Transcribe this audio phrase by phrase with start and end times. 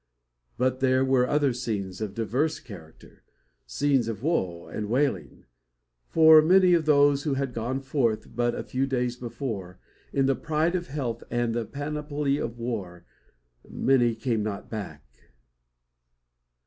[0.57, 3.21] But there were other scenes of a diverse character,
[3.67, 5.45] scenes of woe and wailing;
[6.07, 9.77] for of many of those who had gone forth, but a few days before,
[10.11, 13.05] in the pride of health and the panoply of war,
[13.69, 15.03] many came not back.